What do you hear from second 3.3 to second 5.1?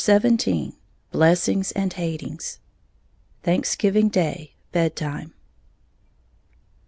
_Thanksgiving Day, Bed